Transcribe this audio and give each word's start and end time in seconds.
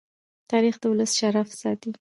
تاریخ 0.51 0.75
د 0.81 0.83
ولس 0.91 1.11
شرف 1.19 1.49
ساتي. 1.61 1.89